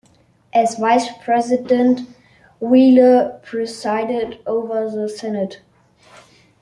As 0.51 0.79
Vice 0.79 1.09
President, 1.23 2.09
Wheeler 2.59 3.39
presided 3.43 4.39
over 4.47 4.89
the 4.89 5.07
Senate. 5.07 5.61